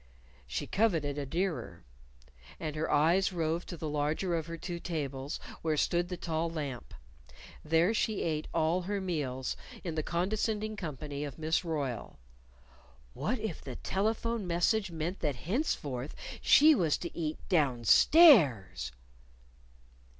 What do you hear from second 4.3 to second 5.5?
of her two tables,